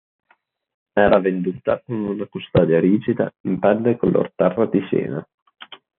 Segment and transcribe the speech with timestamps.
[1.03, 5.23] Era venduta con una custodia rigida in pelle color terra di siena.